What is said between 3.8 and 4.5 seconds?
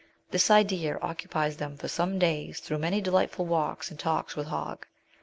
and talks with